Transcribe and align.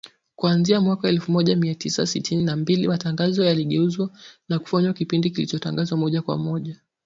Kuanzia 0.35 0.81
mwaka 0.81 1.09
elfu 1.09 1.31
moja 1.31 1.55
mia 1.55 1.75
tisa 1.75 2.05
sitini 2.07 2.43
na 2.43 2.55
mbili 2.55 2.87
matangazo 2.87 3.45
yaligeuzwa 3.45 4.09
na 4.49 4.59
kufanywa 4.59 4.93
kipindi 4.93 5.29
kilichotangazwa 5.31 5.97
moja 5.97 6.21
kwa 6.21 6.37
moja 6.37 6.77